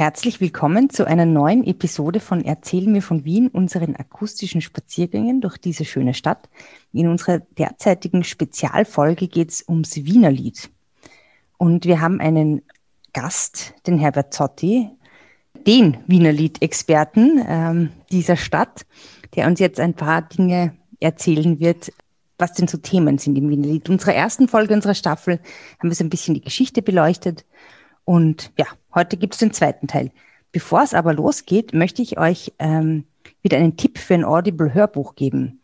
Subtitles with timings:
[0.00, 5.58] Herzlich willkommen zu einer neuen Episode von Erzähl mir von Wien, unseren akustischen Spaziergängen durch
[5.58, 6.48] diese schöne Stadt.
[6.90, 10.70] In unserer derzeitigen Spezialfolge geht es ums Wienerlied.
[11.58, 12.62] Und wir haben einen
[13.12, 14.88] Gast, den Herbert Zotti,
[15.66, 18.86] den Wienerlied-Experten ähm, dieser Stadt,
[19.36, 21.92] der uns jetzt ein paar Dinge erzählen wird,
[22.38, 23.88] was denn so Themen sind im Wienerlied.
[23.88, 25.40] In unserer ersten Folge unserer Staffel
[25.78, 27.44] haben wir so ein bisschen die Geschichte beleuchtet.
[28.04, 30.10] Und ja, heute gibt es den zweiten Teil.
[30.52, 33.04] Bevor es aber losgeht, möchte ich euch ähm,
[33.42, 35.60] wieder einen Tipp für ein Audible-Hörbuch geben.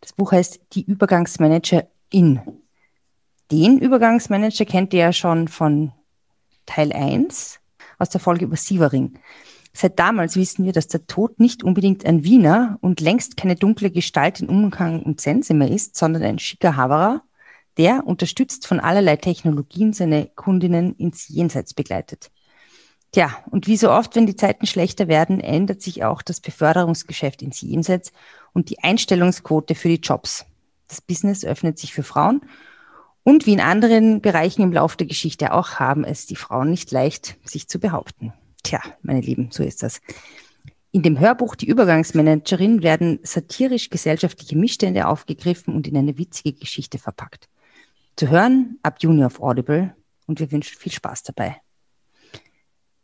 [0.00, 2.40] Das Buch heißt Die Übergangsmanager in.
[3.50, 5.92] Den Übergangsmanager kennt ihr ja schon von
[6.66, 7.60] Teil 1
[7.98, 9.18] aus der Folge über Sievering.
[9.72, 13.90] Seit damals wissen wir, dass der Tod nicht unbedingt ein Wiener und längst keine dunkle
[13.90, 17.22] Gestalt in Umgang und Sense mehr ist, sondern ein schicker Haverer,
[17.76, 22.30] der, unterstützt von allerlei Technologien, seine Kundinnen ins Jenseits begleitet.
[23.12, 27.42] Tja, und wie so oft, wenn die Zeiten schlechter werden, ändert sich auch das Beförderungsgeschäft
[27.42, 28.12] ins Jenseits
[28.52, 30.46] und die Einstellungsquote für die Jobs.
[30.86, 32.42] Das Business öffnet sich für Frauen
[33.24, 36.90] und wie in anderen Bereichen im Laufe der Geschichte auch haben es die Frauen nicht
[36.90, 38.32] leicht, sich zu behaupten.
[38.62, 40.00] Tja, meine Lieben, so ist das.
[40.92, 47.48] In dem Hörbuch Die Übergangsmanagerin werden satirisch-gesellschaftliche Missstände aufgegriffen und in eine witzige Geschichte verpackt.
[48.20, 51.56] Zu hören ab Juni auf Audible und wir wünschen viel Spaß dabei.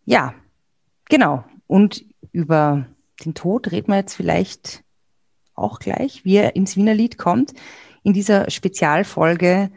[0.05, 0.35] Ja,
[1.09, 1.43] genau.
[1.67, 2.87] Und über
[3.25, 4.85] den Tod reden wir jetzt vielleicht
[5.55, 7.55] auch gleich, wie er ins Wienerlied kommt.
[8.03, 9.71] In dieser Spezialfolge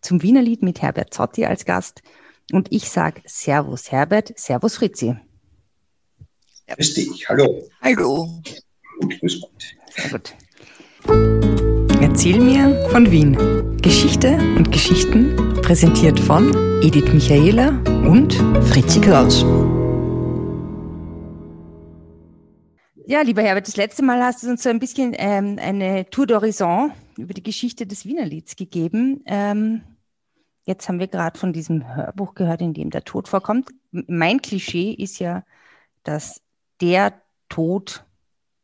[0.00, 2.00] zum Wienerlied mit Herbert Zotti als Gast.
[2.52, 5.14] Und ich sage Servus Herbert, Servus Fritzi.
[6.68, 7.68] Grüß dich, hallo.
[7.82, 8.42] Hallo.
[9.00, 9.76] Und grüß Gott.
[9.90, 11.66] Sehr gut.
[12.16, 13.36] Erzähl mir von Wien.
[13.82, 16.50] Geschichte und Geschichten präsentiert von
[16.80, 17.68] Edith Michaela
[18.08, 18.32] und
[18.64, 19.42] Fritzi Kraus.
[23.04, 26.24] Ja, lieber Herbert, das letzte Mal hast du uns so ein bisschen ähm, eine Tour
[26.24, 29.22] d'Horizon über die Geschichte des Wienerlieds gegeben.
[29.26, 29.82] Ähm,
[30.64, 33.68] jetzt haben wir gerade von diesem Hörbuch gehört, in dem der Tod vorkommt.
[33.90, 35.44] Mein Klischee ist ja,
[36.02, 36.40] dass
[36.80, 37.12] der
[37.50, 38.05] Tod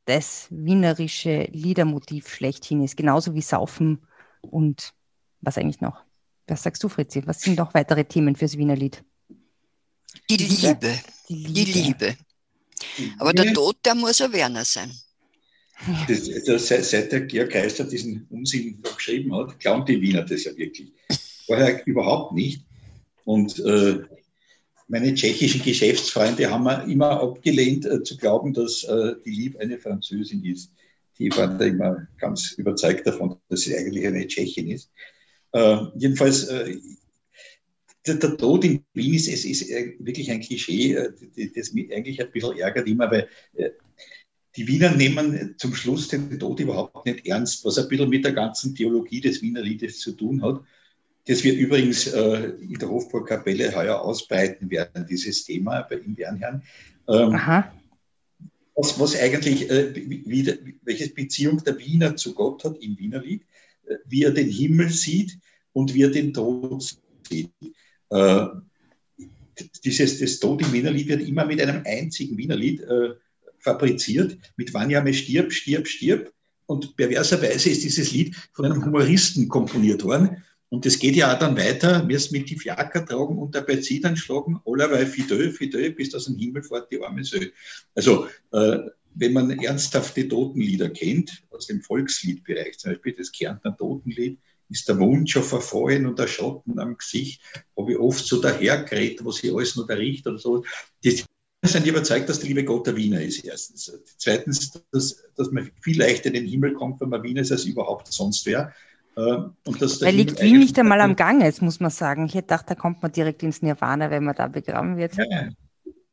[0.05, 4.07] das wienerische Liedermotiv schlechthin ist, genauso wie Saufen
[4.41, 4.95] und
[5.41, 6.03] was eigentlich noch?
[6.47, 7.27] Was sagst du, Fritzi?
[7.27, 9.05] Was sind noch weitere Themen fürs Wienerlied?
[10.29, 10.99] Die Liebe.
[11.29, 11.73] Die Liebe.
[11.73, 12.17] Die Liebe.
[13.19, 14.93] Aber der Tod, der muss ein Werner sein.
[16.09, 20.57] Das, das, seit der Georg Geister diesen Unsinn geschrieben hat, glauben die Wiener das ja
[20.57, 20.93] wirklich.
[21.47, 22.65] Vorher überhaupt nicht.
[23.25, 24.01] Und äh,
[24.93, 30.45] meine tschechischen Geschäftsfreunde haben immer abgelehnt, äh, zu glauben, dass äh, die Liebe eine Französin
[30.45, 30.71] ist.
[31.19, 34.91] Die waren da immer ganz überzeugt davon, dass sie eigentlich eine Tschechin ist.
[35.53, 36.77] Äh, jedenfalls, äh,
[38.07, 42.21] der, der, Tod in Wien ist, ist, ist wirklich ein Klischee, äh, das mich eigentlich
[42.21, 43.71] ein bisschen ärgert immer, weil äh,
[44.57, 48.33] die Wiener nehmen zum Schluss den Tod überhaupt nicht ernst, was ein bisschen mit der
[48.33, 50.61] ganzen Theologie des Wiener Liedes zu tun hat
[51.27, 56.62] das wir übrigens äh, in der Hofburgkapelle heuer ausbreiten werden, dieses Thema bei ihm Bernherrn.
[57.09, 57.72] Ähm, Aha.
[58.75, 63.43] Was, was eigentlich, äh, wie, welche Beziehung der Wiener zu Gott hat im Wienerlied,
[63.87, 65.38] äh, wie er den Himmel sieht
[65.72, 66.97] und wie er den Tod
[67.28, 67.50] sieht.
[68.11, 68.47] Äh,
[69.84, 73.11] dieses, das Tod im Wienerlied wird immer mit einem einzigen Wienerlied äh,
[73.59, 76.32] fabriziert, mit Wann ja stirb, stirb, stirb.
[76.66, 81.38] Und perverserweise ist dieses Lied von einem Humoristen komponiert worden und das geht ja auch
[81.38, 86.09] dann weiter, wirst mit die Fiaker tragen und dabei Zidern schlagen, allerweil Fidel, Fidel, bis
[86.09, 87.50] das ein Himmel fährt, die arme Sö.
[87.94, 88.78] Also, äh,
[89.15, 94.38] wenn man ernsthafte Totenlieder kennt, aus dem Volksliedbereich, zum Beispiel das Kärntner Totenlied,
[94.71, 97.43] ist der Wunsch schon verfallen und der Schatten am Gesicht,
[97.77, 100.65] habe ich oft so dahergeredet, was ich alles noch riecht oder so.
[101.05, 101.22] Die
[101.65, 103.93] sind überzeugt, dass der liebe Gott der Wiener ist, erstens.
[104.16, 107.66] Zweitens, dass, dass man viel leichter in den Himmel kommt, wenn man Wiener ist, als
[107.66, 108.47] überhaupt sonst
[109.17, 112.27] Äh, Weil liegt Wien nicht einmal am Gang jetzt, muss man sagen.
[112.27, 115.17] Ich hätte gedacht, da kommt man direkt ins Nirvana, wenn man da begraben wird.
[115.17, 115.49] Ja, ja.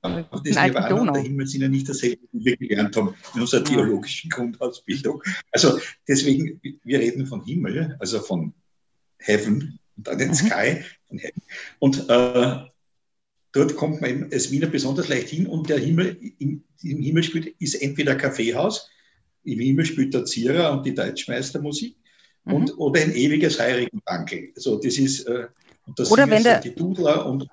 [0.02, 3.42] Aber das Nirvana und der Himmel sind ja nicht dasselbe, wie wir gelernt haben in
[3.42, 5.22] unserer theologischen Grundausbildung.
[5.51, 8.54] Also deswegen, wir reden von Himmel, also von
[9.18, 10.34] Heaven und dann den mhm.
[10.36, 10.84] Sky.
[11.80, 12.57] Und äh,
[13.51, 17.48] dort kommt man als Wiener besonders leicht hin und der Himmel, im, im Himmel spielt,
[17.60, 18.90] ist entweder Kaffeehaus,
[19.44, 21.96] im Himmel spielt der Zierer und die Deutschmeistermusik
[22.50, 22.56] mhm.
[22.56, 24.51] und, oder ein ewiges Heirigenbankel.
[24.56, 25.48] Also das ist, äh,
[25.96, 27.48] das oder wenn der, die Dudler und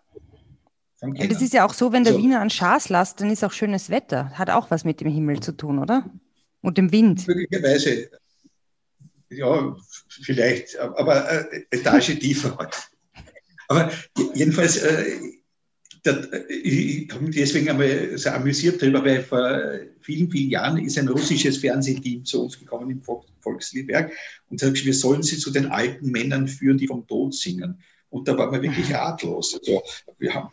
[1.03, 2.19] und das ist ja auch so, wenn der so.
[2.19, 4.31] Wiener an Schaas lasst, dann ist auch schönes Wetter.
[4.31, 6.09] Hat auch was mit dem Himmel zu tun, oder?
[6.63, 7.29] Und dem Wind.
[7.29, 8.11] Möglicherweise,
[9.29, 9.77] ja,
[10.09, 12.71] vielleicht, aber äh, Etage tiefer.
[13.69, 13.91] Aber
[14.35, 15.19] jedenfalls, äh,
[16.49, 21.09] ich habe mich deswegen einmal so amüsiert darüber, weil vor vielen, vielen Jahren ist ein
[21.09, 23.03] russisches Fernsehteam zu uns gekommen im
[23.41, 24.13] Volksliedwerk
[24.49, 27.79] und sagt, wir sollen sie zu den alten Männern führen, die vom Tod singen.
[28.11, 29.59] Und da war man wirklich ratlos.
[29.59, 29.83] Also,
[30.19, 30.51] wir haben,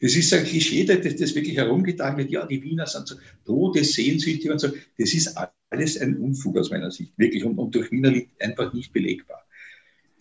[0.00, 2.30] das ist ein Klischee, das, das wirklich herumgetragen wird.
[2.30, 4.68] Ja, die Wiener sind so todessehnsüchtig und so.
[4.98, 5.36] Das ist
[5.70, 7.44] alles ein Unfug aus meiner Sicht, wirklich.
[7.44, 9.44] Und, und durch Wiener liegt einfach nicht belegbar.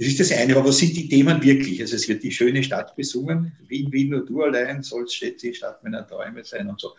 [0.02, 1.80] Das ist das eine, aber was sind die Themen wirklich?
[1.80, 5.54] Also es wird die schöne Stadt besungen, Wien, Wien, nur du allein sollst stets die
[5.54, 6.94] Stadt meiner Träume sein und so.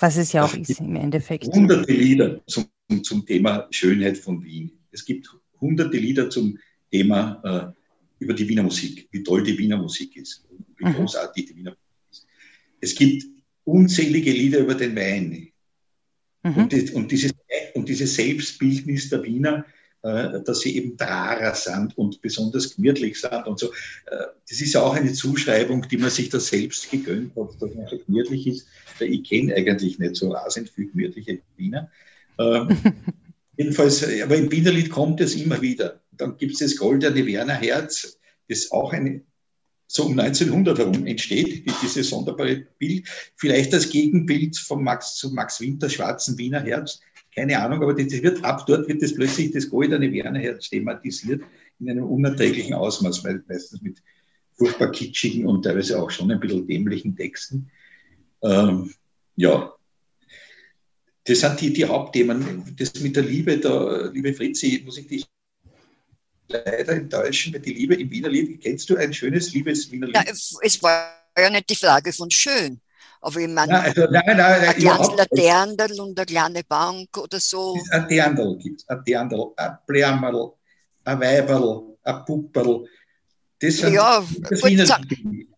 [0.00, 1.46] Was es ja auch ist im Endeffekt.
[1.46, 2.66] Hunderte Lieder zum,
[3.04, 4.72] zum Thema Schönheit von Wien.
[4.90, 6.58] Es gibt hunderte Lieder zum
[6.90, 7.74] Thema
[8.18, 10.44] äh, über die Wiener Musik, wie toll die Wiener Musik ist,
[10.78, 10.94] wie mhm.
[10.94, 12.26] großartig die Wiener Musik ist.
[12.80, 13.24] Es gibt
[13.62, 15.48] unzählige Lieder über den Wein.
[16.42, 16.56] Mhm.
[16.56, 17.32] Und, und, dieses,
[17.74, 19.64] und dieses Selbstbildnis der Wiener,
[20.44, 23.66] dass sie eben Drarer sind und besonders gemütlich sind und so.
[24.06, 27.74] Äh, das ist ja auch eine Zuschreibung, die man sich da selbst gegönnt hat, dass
[27.74, 28.66] man so gemütlich ist.
[29.00, 31.90] Ich kenne eigentlich nicht so rasend viel gemütliche Wiener.
[32.38, 32.68] Ähm,
[33.56, 36.00] jedenfalls, aber im Wienerlied kommt es immer wieder.
[36.12, 38.18] Dann gibt es das goldene Werner Herz,
[38.48, 39.22] das auch eine,
[39.88, 45.60] so um 1900 herum entsteht, dieses sonderbare Bild, vielleicht als Gegenbild von Max zu Max
[45.60, 47.00] Winter schwarzen Wiener Herz,
[47.34, 51.42] keine Ahnung, aber das wird, ab dort wird das plötzlich das goldene Wernerherz thematisiert
[51.80, 54.02] in einem unerträglichen Ausmaß, meistens mit
[54.52, 57.70] furchtbar kitschigen und teilweise auch schon ein bisschen dämlichen Texten.
[58.42, 58.92] Ähm,
[59.36, 59.72] ja,
[61.24, 62.74] das sind die, die Hauptthemen.
[62.76, 65.26] Das mit der Liebe, da, liebe Fritzi, muss ich dich
[66.48, 70.16] leider enttäuschen, weil die Liebe im Wiener Lied, kennst du ein schönes Liebes Wiener Lied?
[70.16, 70.24] Ja,
[70.62, 72.80] es war ja nicht die Frage von schön.
[73.20, 77.16] Aber ich meine, nein, also, nein, nein, nein, ein kleines Laterndl und eine kleine Bank
[77.16, 77.76] oder so.
[77.90, 80.52] Ein Dirndl gibt es, ein Dirndl, ein Blärmerl,
[81.04, 82.86] ein Weiberl, ein Pupperl.
[83.60, 85.00] Das sind, ja, das gut, sag,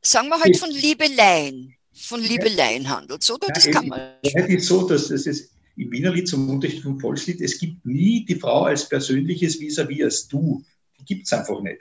[0.01, 1.75] sagen wir halt von Liebeleien.
[1.93, 3.49] Von Liebeleien handelt es, oder?
[3.49, 4.01] Das kann man.
[4.23, 8.25] Es ist so, dass das ist im Wienerlied zum Unterschied vom Volkslied, es gibt nie
[8.25, 10.65] die Frau als persönliches vis-à-vis -vis als du.
[11.07, 11.81] Gibt es einfach nicht.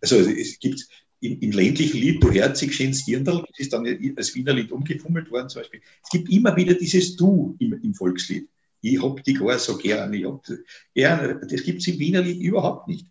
[0.00, 0.86] Also es gibt
[1.20, 5.30] im, im, ländlichen Lied, du herzig schönes Dirndl, das ist dann als Wiener Lied umgefummelt
[5.30, 5.80] worden zum Beispiel.
[6.02, 8.48] Es gibt immer wieder dieses Du im, im Volkslied.
[8.80, 10.44] Ich hab die gar so gern, ich hab
[10.92, 11.40] gern.
[11.48, 13.06] Das gibt es im Wiener Lied überhaupt nicht.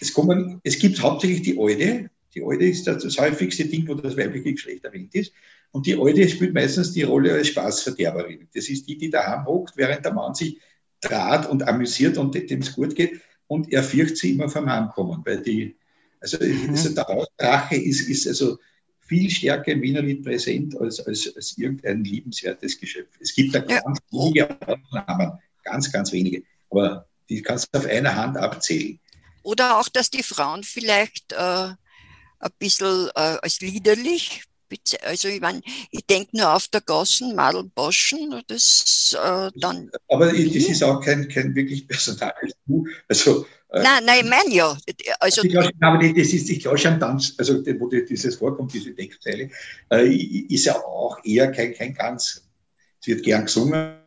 [0.00, 2.10] Es, kommen, es gibt hauptsächlich die Alte.
[2.34, 5.32] Die Alte ist das, häufigste Ding, wo das weibliche Geschlecht erwähnt ist.
[5.70, 8.48] Und die Alte spielt meistens die Rolle als Spaßverderberin.
[8.54, 10.58] Das ist die, die daheim hockt, während der Mann sich
[11.02, 13.20] draht und amüsiert und dem es gut geht.
[13.52, 15.76] Und er fürchtet sie immer vom Heimkommen, weil die
[16.22, 16.70] also, mhm.
[16.70, 18.58] also der Ausdrache ist, ist also
[19.00, 23.10] viel stärker im Wienerlied präsent als, als, als irgendein liebenswertes Geschöpf.
[23.20, 26.42] Es gibt da ganz wenige Ausnahmen, ganz, ganz wenige.
[26.70, 28.98] Aber die kannst du auf einer Hand abzählen.
[29.42, 34.44] Oder auch, dass die Frauen vielleicht äh, ein bisschen äh, als liederlich
[35.02, 39.90] also ich meine, ich denke nur auf der Gassen, Madel Boschen, das äh, dann.
[40.08, 42.86] Aber das ist auch kein, kein wirklich personales Du.
[43.08, 44.76] Also, äh, nein, nein, ich meine ja.
[45.20, 49.50] Also, ich glaube, das ist, ich glaube schon Tanz, also wo dieses vorkommt, diese Textzeile,
[49.90, 52.42] äh, ist ja auch eher kein, kein ganz,
[53.00, 54.01] es wird gern gesungen,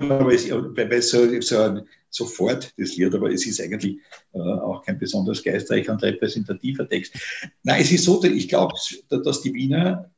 [0.00, 3.98] aber es, bei so, so ein, sofort das Lied, aber es ist eigentlich
[4.32, 7.14] äh, auch kein besonders geistreicher und repräsentativer Text.
[7.62, 8.74] Nein, es ist so, ich glaube,
[9.08, 10.10] dass die Wiener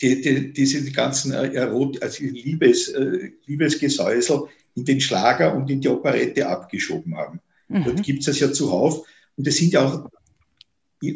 [0.00, 5.68] die, die, diese die ganzen äh, Erot, also Liebes, äh, Liebesgesäusel in den Schlager und
[5.70, 7.40] in die Operette abgeschoben haben.
[7.68, 7.84] Mhm.
[7.84, 9.06] Dort gibt es das ja zuhauf.
[9.36, 10.08] Und es sind ja auch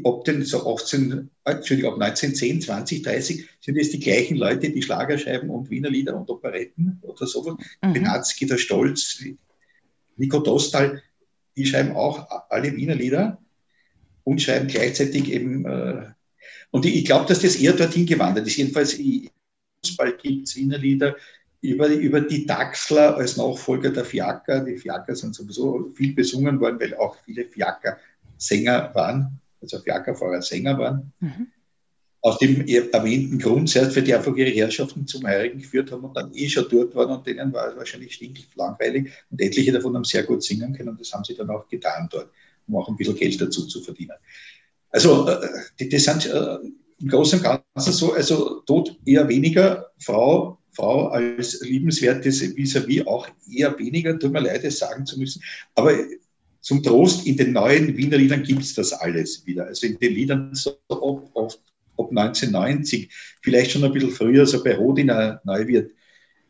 [0.02, 4.82] ob den so 18, Entschuldigung, ab 1910, 20, 30 sind es die gleichen Leute, die
[4.82, 7.56] Schlagerscheiben und Wiener Lieder und Operetten oder sowas.
[7.82, 7.92] Mhm.
[7.92, 9.22] Benatzky, der Stolz,
[10.16, 11.02] Nico Dostal,
[11.56, 13.38] die schreiben auch alle Wiener Lieder
[14.24, 16.06] und schreiben gleichzeitig eben, äh,
[16.70, 18.56] und ich, ich glaube, dass das eher dorthin gewandert ist.
[18.56, 19.28] Jedenfalls, im
[19.84, 21.14] Fußball gibt es Wiener Lieder
[21.60, 24.60] über, über die Daxler als Nachfolger der Fiaker.
[24.60, 27.98] Die Fiaker sind sowieso viel besungen worden, weil auch viele Fiaker
[28.36, 31.12] Sänger waren, also Fiakerfahrer Sänger waren.
[31.20, 31.48] Mhm.
[32.20, 36.16] Aus dem erwähnten Grund, zuerst, weil die einfach ihre Herrschaften zum Heirigen geführt haben und
[36.16, 39.10] dann eh schon dort waren und denen war es wahrscheinlich stinkend langweilig.
[39.30, 42.08] Und etliche davon haben sehr gut singen können und das haben sie dann auch getan
[42.10, 42.30] dort,
[42.66, 44.16] um auch ein bisschen Geld dazu zu verdienen.
[44.88, 46.56] Also äh, das sind äh,
[47.00, 53.06] im Großen und Ganzen so, also Tod eher weniger, Frau, Frau als liebenswertes vis-à-vis -vis
[53.06, 55.42] auch eher weniger, tut mir leid, es sagen zu müssen,
[55.74, 55.92] aber
[56.64, 59.66] zum Trost, in den neuen Wiener Liedern gibt es das alles wieder.
[59.66, 61.60] Also in den Liedern so oft, oft
[61.98, 63.10] ab 1990,
[63.42, 65.90] vielleicht schon ein bisschen früher, so bei Rodiner Neuwirth,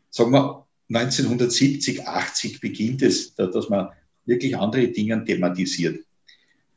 [0.09, 3.89] sagen wir 1970, 80 beginnt es, dass man
[4.25, 5.99] wirklich andere Dinge thematisiert.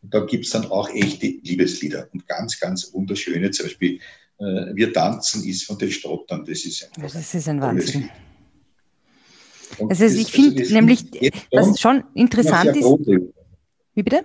[0.03, 4.01] Und da gibt es dann auch echte Liebeslieder und ganz, ganz wunderschöne, zum Beispiel
[4.39, 6.45] äh, Wir tanzen ist von den Strottern.
[6.45, 8.11] Das ist ein, das ist ein Wahnsinn.
[9.89, 11.05] Also ich finde also nämlich,
[11.53, 12.85] was schon interessant ist.
[13.95, 14.25] Wie bitte?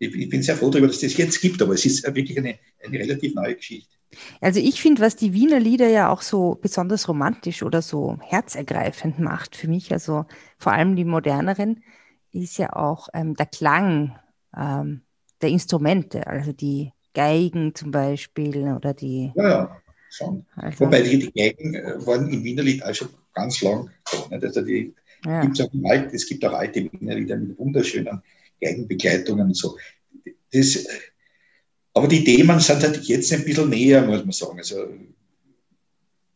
[0.00, 2.58] Ich, ich, bin sehr froh darüber, dass das jetzt gibt, aber es ist wirklich eine,
[2.84, 3.96] eine relativ neue Geschichte.
[4.40, 9.18] Also ich finde, was die Wiener Lieder ja auch so besonders romantisch oder so herzergreifend
[9.18, 10.24] macht für mich, also
[10.56, 11.82] vor allem die moderneren,
[12.32, 14.18] ist ja auch ähm, der Klang
[14.56, 15.02] ähm,
[15.40, 19.32] der Instrumente, also die Geigen zum Beispiel oder die.
[19.34, 20.46] Ja, ja, schon.
[20.56, 23.90] Also, Wobei die, die Geigen äh, waren im Wienerlied auch schon ganz lang.
[24.30, 25.42] Also die, ja.
[25.42, 28.22] gibt's auch alt, es gibt auch alte Wienerlieder mit wunderschönen
[28.60, 29.76] Geigenbegleitungen und so.
[30.52, 30.86] Das,
[31.94, 34.58] aber die Themen sind halt jetzt ein bisschen näher, muss man sagen.
[34.58, 34.88] Also,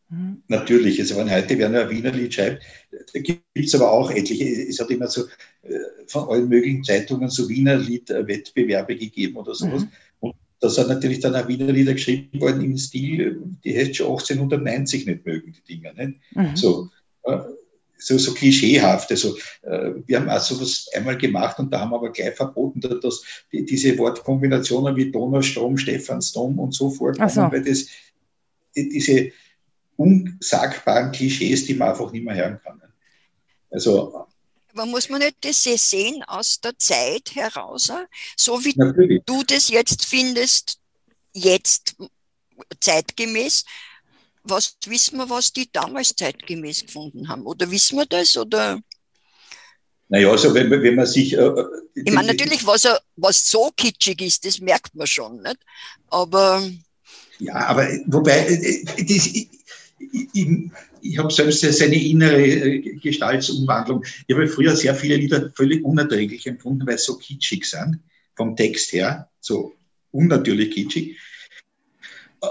[0.09, 0.43] mhm.
[0.47, 4.45] Natürlich, also wenn heute wer ein Wiener Lied schreibt, da gibt es aber auch etliche.
[4.45, 5.23] Es hat immer so
[5.63, 9.83] äh, von allen möglichen Zeitungen so Wiener Lied-Wettbewerbe gegeben oder sowas.
[9.83, 9.91] Mhm.
[10.63, 15.05] Da sind natürlich dann auch Wiener Lieder geschrieben worden im Stil, die hätte schon 1890
[15.05, 15.91] nicht mögen, die Dinger.
[15.91, 16.21] Nicht?
[16.31, 16.55] Mhm.
[16.55, 16.89] So,
[17.97, 19.11] so, so klischeehaft.
[19.11, 22.79] Also, äh, wir haben auch sowas einmal gemacht und da haben wir aber gleich verboten,
[22.79, 27.41] dass die, diese Wortkombinationen wie Donaustrom, Stephansdom und so vorkommen, so.
[27.41, 27.87] weil das
[28.73, 29.33] die, diese
[29.97, 32.81] unsagbaren Klischees, die man einfach nicht mehr hören kann.
[33.69, 34.27] Also,
[34.73, 37.91] aber muss man nicht das sehen aus der Zeit heraus,
[38.35, 39.21] so wie natürlich.
[39.25, 40.79] du das jetzt findest,
[41.33, 41.95] jetzt
[42.79, 43.65] zeitgemäß,
[44.43, 47.45] was wissen wir, was die damals zeitgemäß gefunden haben?
[47.45, 48.35] Oder wissen wir das?
[48.35, 48.79] Oder?
[50.09, 51.33] Naja, also wenn, wenn man sich.
[51.33, 51.51] Äh,
[51.95, 55.57] ich meine, natürlich, was, was so kitschig ist, das merkt man schon, nicht?
[56.09, 56.69] Aber.
[57.39, 59.49] Ja, aber wobei, äh, das, ich,
[60.33, 60.47] ich,
[61.03, 64.03] ich habe selbst seine innere äh, Gestaltsumwandlung.
[64.27, 67.99] Ich habe früher sehr viele Lieder völlig unerträglich empfunden, weil sie so kitschig sind,
[68.35, 69.73] vom Text her, so
[70.11, 71.17] unnatürlich kitschig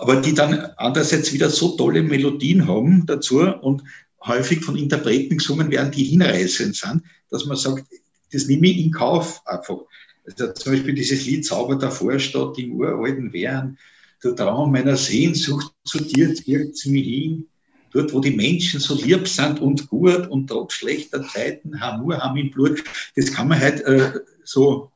[0.01, 3.83] aber die dann andererseits wieder so tolle Melodien haben dazu und
[4.25, 7.87] häufig von Interpreten gesungen werden, die hinreißend sind, dass man sagt,
[8.33, 9.79] das nehme ich in Kauf einfach.
[10.25, 13.77] Also zum Beispiel dieses Lied Zauber der Vorstadt im uralten Wehren,
[14.25, 17.49] der Traum meiner Sehnsucht zu dir zirkt mich hin,
[17.93, 22.37] dort wo die Menschen so lieb sind und gut und trotz schlechter Zeiten Hamur haben
[22.37, 22.83] im Blut,
[23.17, 24.13] das kann man halt äh,
[24.45, 24.91] so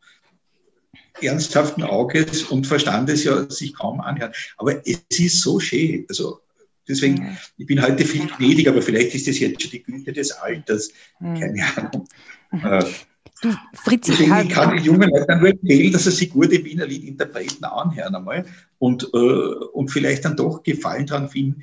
[1.21, 4.33] ernsthaften Auges und Verstandes ja sich kaum anhören.
[4.57, 6.05] Aber es ist so schön.
[6.09, 6.41] Also
[6.89, 10.33] deswegen, ich bin heute viel gnädig, aber vielleicht ist das jetzt schon die Güte des
[10.33, 10.91] Alters.
[11.21, 12.09] Keine Ahnung.
[12.53, 12.85] Äh,
[13.43, 16.87] du, Fritz, ich, ich kann den jungen Leuten nur empfehlen, dass sie sich gute Wiener
[16.87, 18.47] Liedinterpreten anhören einmal
[18.79, 21.63] und, äh, und vielleicht dann doch Gefallen daran finden.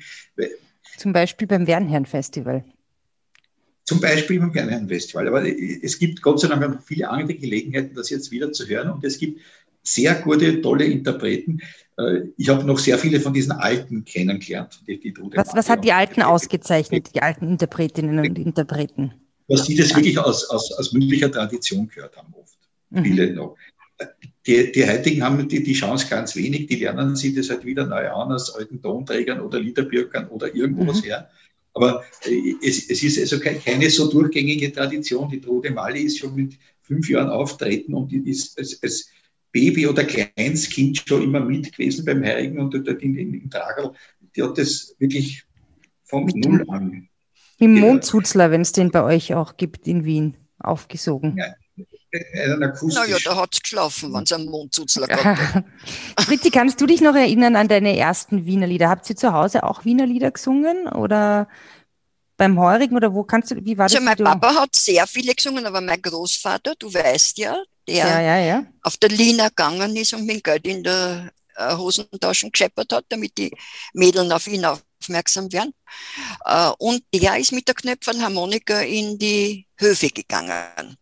[0.96, 2.64] Zum Beispiel beim Wernherrn-Festival.
[3.84, 5.28] Zum Beispiel beim Fernsehenfestival.
[5.28, 8.90] Aber es gibt Gott sei Dank viele andere Gelegenheiten, das jetzt wieder zu hören.
[8.90, 9.40] Und es gibt
[9.82, 11.60] sehr gute, tolle Interpreten.
[11.98, 14.80] Äh, ich habe noch sehr viele von diesen Alten kennengelernt.
[14.86, 19.12] Die, die was, was hat die Alten ausgezeichnet, die alten Interpretinnen und Interpreten?
[19.48, 22.56] Dass die das wirklich aus, aus, aus mündlicher Tradition gehört haben, oft.
[22.88, 23.04] Mhm.
[23.04, 23.56] Viele noch.
[24.46, 27.86] Die, die heutigen haben die, die Chance ganz wenig, die lernen sich das halt wieder
[27.86, 31.02] neu an aus alten Tonträgern oder Liederbürgern oder irgendwo mhm.
[31.02, 31.30] her.
[31.72, 35.30] Aber äh, es, es ist also keine so durchgängige Tradition.
[35.30, 39.08] Die Trude Mali ist schon mit fünf Jahren auftreten und die ist als, als
[39.50, 43.92] Baby oder Kleinstkind schon immer mit gewesen beim Heiligen und dort in, in, in Tragel.
[44.36, 45.44] Die hat das wirklich
[46.04, 47.08] von mit null an.
[47.58, 51.36] Im Mondzuzler, wenn es den bei euch auch gibt in Wien, aufgesogen.
[51.36, 51.54] Ja,
[52.82, 55.64] naja, da hat es geschlafen, wenn es einen Mondzuzler gab.
[56.20, 58.88] Fritti, kannst du dich noch erinnern an deine ersten Wiener Lieder?
[58.88, 61.48] Habt ihr zu Hause auch Wiener Lieder gesungen oder
[62.36, 64.06] beim Heurigen oder wo kannst du, wie war also das?
[64.06, 67.56] Also mein Papa hat sehr viele gesungen, aber mein Großvater, du weißt ja,
[67.86, 68.66] der ja, ja, ja.
[68.82, 73.36] auf der Lina gegangen ist und mit Geld in der äh, Hosentaschen gescheppert hat, damit
[73.38, 73.52] die
[73.92, 75.74] Mädeln auf ihn aufmerksam werden.
[76.44, 80.96] Äh, und der ist mit der Knöpfelharmonika in die Höfe gegangen.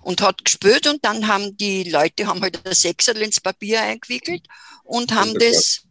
[0.00, 4.46] Und hat gespült und dann haben die Leute haben halt ein Sechserl ins Papier eingewickelt
[4.84, 5.82] und haben das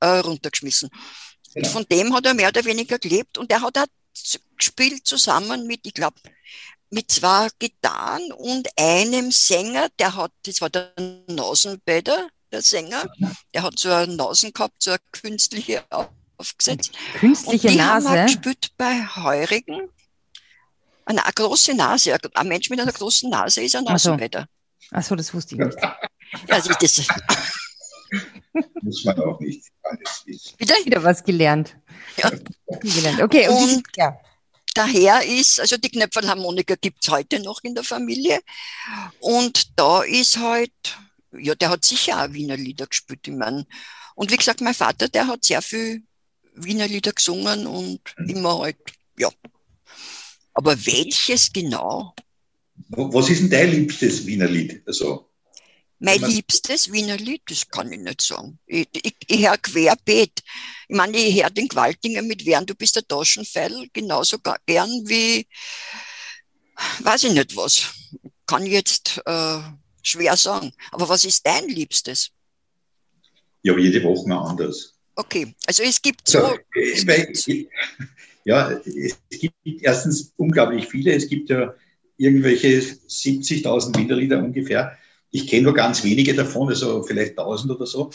[0.00, 0.90] äh, runtergeschmissen.
[1.54, 1.68] Genau.
[1.68, 3.86] Von dem hat er mehr oder weniger gelebt und er hat auch
[4.56, 6.16] gespielt zusammen mit, ich glaube,
[6.90, 10.92] mit zwei Gitarren und einem Sänger, der hat, das war der
[11.26, 13.06] Nasenbäder, der Sänger,
[13.54, 15.84] der hat so eine Nasen gehabt, so eine künstliche
[16.38, 16.92] aufgesetzt.
[17.18, 18.08] Künstliche und die Nase?
[18.08, 19.88] Haben wir gespielt bei Heurigen
[21.06, 24.46] eine, große Nase, ein Mensch mit einer großen Nase ist ein Nasenblätter.
[24.90, 25.78] Achso, das wusste ich nicht.
[25.82, 25.98] ja,
[26.48, 27.02] also das
[28.82, 30.54] Muss man auch nicht alles wissen.
[30.58, 30.74] Wieder?
[30.84, 31.76] Wieder was gelernt.
[32.16, 32.30] Ja.
[32.80, 33.20] gelernt.
[33.20, 34.18] Okay, und, und ja.
[34.74, 38.40] daher ist, also die Knöpfelharmonika gibt es heute noch in der Familie.
[39.20, 40.72] Und da ist halt,
[41.32, 43.26] ja, der hat sicher auch Wiener Lieder gespielt.
[43.26, 43.66] Ich meine,
[44.14, 46.02] Und wie gesagt, mein Vater, der hat sehr viel
[46.54, 48.28] Wiener Lieder gesungen und mhm.
[48.28, 48.78] immer halt,
[49.18, 49.30] ja.
[50.56, 52.14] Aber welches genau?
[52.88, 54.82] Was ist denn dein liebstes Wiener Lied?
[54.86, 55.28] Also,
[55.98, 58.58] mein liebstes Wiener Lied, das kann ich nicht sagen.
[58.66, 60.42] Ich, ich, ich höre querbeet.
[60.88, 65.46] Ich meine, ich höre den Gewaltinger mit Während du bist der Taschenfeil genauso gern wie,
[67.00, 67.92] weiß ich nicht was.
[68.46, 69.60] Kann ich jetzt äh,
[70.02, 70.72] schwer sagen.
[70.90, 72.30] Aber was ist dein Liebstes?
[73.62, 74.94] Ja, jede Woche anders.
[75.16, 76.40] Okay, also es gibt so.
[76.40, 77.68] so es weil, gibt,
[78.46, 81.12] ja, es gibt erstens unglaublich viele.
[81.12, 81.74] Es gibt ja
[82.16, 84.96] irgendwelche 70.000 Winterlieder ungefähr.
[85.32, 88.10] Ich kenne nur ganz wenige davon, also vielleicht 1000 oder so.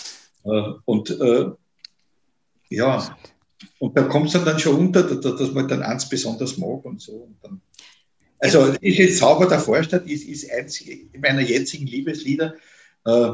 [0.45, 1.51] Äh, und äh,
[2.69, 3.17] ja,
[3.79, 7.11] und da kommt es dann, schon unter, dass man dann eins besonders mag und so.
[7.11, 7.61] Und dann,
[8.39, 10.81] also ist jetzt Zauber der Vorstadt, ist, ist eins
[11.21, 12.55] meiner jetzigen Liebeslieder.
[13.03, 13.31] Äh,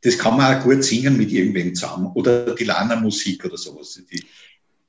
[0.00, 2.10] das kann man auch gut singen mit irgendwem zusammen.
[2.14, 4.00] Oder die Lana Musik oder sowas.
[4.10, 4.24] Die,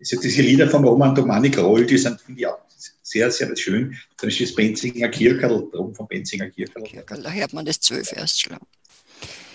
[0.01, 2.57] also diese Lieder von Roman Domani Groll, die sind, finde ich, auch
[3.03, 3.95] sehr, sehr schön.
[4.17, 6.83] Dann ist das Benzinger Kircherl, oben vom Benzinger Kircherl.
[7.07, 8.57] Da hört man das zwölf erst schon.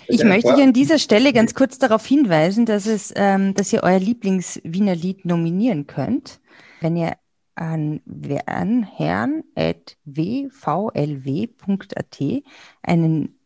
[0.09, 3.83] Ich möchte dich an dieser Stelle ganz kurz darauf hinweisen, dass, es, ähm, dass ihr
[3.83, 6.39] euer Lieblings-Wiener Lied nominieren könnt.
[6.81, 7.15] Wenn ihr
[7.57, 8.03] an
[8.85, 9.47] herrn.wvlw.at
[12.83, 13.39] einen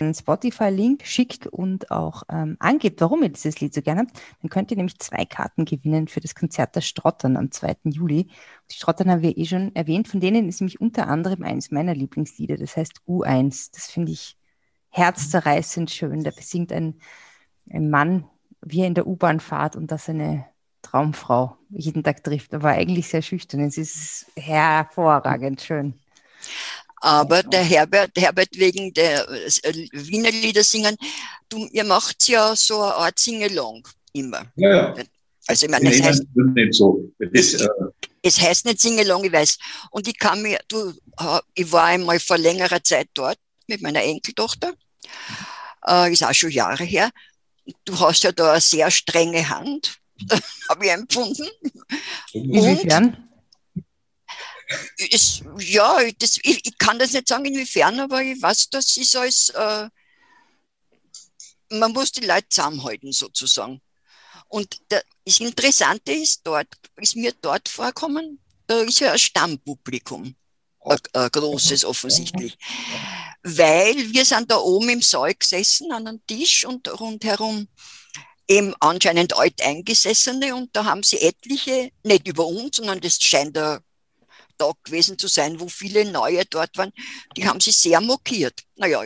[0.00, 4.50] einen Spotify-Link schickt und auch ähm, angebt, warum ihr dieses Lied so gerne habt, dann
[4.50, 7.76] könnt ihr nämlich zwei Karten gewinnen für das Konzert der Strottern am 2.
[7.84, 8.28] Juli.
[8.70, 11.94] Die Strottern haben wir eh schon erwähnt, von denen ist nämlich unter anderem eines meiner
[11.94, 13.70] Lieblingslieder, das heißt U1.
[13.72, 14.36] Das finde ich
[14.90, 16.24] herzzerreißend schön.
[16.24, 17.00] Da besingt ein,
[17.70, 18.24] ein Mann,
[18.60, 20.46] wie er in der U-Bahn fahrt und das seine
[20.82, 23.60] Traumfrau jeden Tag trifft, aber eigentlich sehr schüchtern.
[23.60, 25.94] Es ist hervorragend schön.
[27.00, 30.96] Aber der Herbert, Herbert wegen der äh, Wiener Lieder singen,
[31.48, 34.44] du, ihr macht ja so eine Art Singalong immer.
[34.56, 35.04] Ja, ja.
[35.46, 37.10] Also ich meine, es heißt, nicht so.
[37.18, 37.68] Das, äh
[38.22, 39.58] es heißt nicht Singalong, ich weiß.
[39.90, 40.92] Und ich kann mir, du,
[41.54, 44.74] ich war einmal vor längerer Zeit dort mit meiner Enkeltochter,
[45.88, 47.10] äh, ist auch schon Jahre her.
[47.84, 49.98] Du hast ja da eine sehr strenge Hand,
[50.68, 51.48] habe ich empfunden.
[52.32, 53.29] Inwiefern?
[55.10, 59.16] Es, ja, das, ich, ich, kann das nicht sagen, inwiefern, aber ich weiß, das ist
[59.16, 59.88] als, äh,
[61.70, 63.80] man muss die Leute zusammenhalten, sozusagen.
[64.48, 70.34] Und das Interessante ist dort, ist mir dort vorkommen, da ist ja ein Stammpublikum,
[70.80, 72.56] ein, ein großes offensichtlich.
[73.42, 77.68] Weil wir sind da oben im Saal gesessen an einem Tisch und rundherum
[78.48, 83.78] eben anscheinend alteingesessene und da haben sie etliche, nicht über uns, sondern das scheint ein
[84.60, 86.92] Tag gewesen zu sein, wo viele Neue dort waren,
[87.36, 88.60] die haben sich sehr mokiert.
[88.76, 89.02] Naja,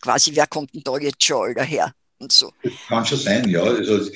[0.00, 1.92] quasi, wer kommt denn da jetzt schon daher?
[2.20, 2.52] Und so.
[2.64, 3.62] Das kann schon sein, ja.
[3.62, 4.10] Also,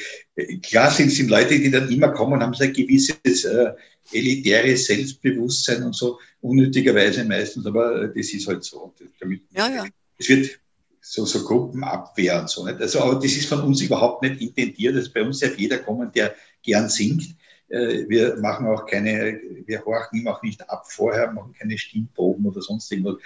[0.63, 3.73] klar sind es Leute, die dann immer kommen und haben so ein gewisses äh,
[4.11, 8.93] elitäres Selbstbewusstsein und so, unnötigerweise meistens, aber das ist halt so.
[9.21, 9.87] Damit, ja, ja.
[10.19, 10.59] Es wird
[11.01, 12.65] so, so Gruppenabwehr und so.
[12.65, 12.81] Nicht?
[12.81, 14.97] Also, aber das ist von uns überhaupt nicht intendiert.
[14.97, 17.37] Also bei uns darf jeder kommen, der gern singt.
[17.73, 22.45] Äh, wir machen auch keine, wir horchen ihm auch nicht ab vorher, machen keine Stimmproben
[22.45, 23.17] oder sonst irgendwas.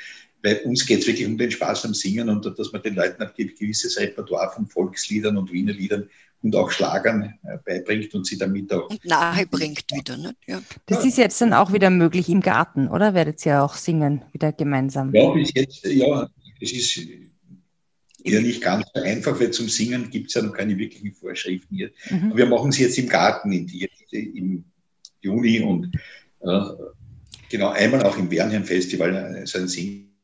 [0.40, 3.20] Bei uns geht es wirklich um den Spaß am Singen und dass man den Leuten
[3.20, 6.08] ein gewisses Repertoire von Volksliedern und Wiener Liedern
[6.42, 8.88] und auch Schlagern äh, beibringt und sie damit auch.
[8.88, 10.36] Und nahe bringt wieder, ne?
[10.46, 10.62] Ja.
[10.86, 13.14] Das ist jetzt dann auch wieder möglich im Garten, oder?
[13.14, 15.12] Werdet ihr auch singen, wieder gemeinsam?
[15.12, 16.28] Ja, bis jetzt, ja,
[16.60, 17.00] es ist
[18.32, 21.76] ja nicht ganz so einfach, weil zum Singen gibt es ja noch keine wirklichen Vorschriften
[21.76, 21.90] hier.
[22.10, 22.36] Mhm.
[22.36, 24.64] wir machen es jetzt im Garten in die, im
[25.20, 25.94] Juni und
[26.40, 26.60] äh,
[27.48, 30.14] genau einmal auch im Bernheim-Festival äh, so ein Singen.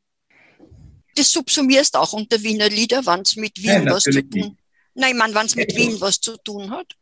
[1.14, 4.56] Das subsumierst auch unter Wiener Lieder, wann es mit Wien Nein, was zu tun nicht.
[4.94, 6.96] Nein, man, wann es mit Wien was zu tun hat?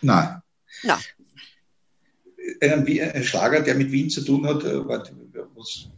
[0.00, 0.40] Nein.
[0.82, 0.98] Nein.
[2.60, 5.88] Ein, ein Schlager, der mit Wien zu tun hat, äh, was,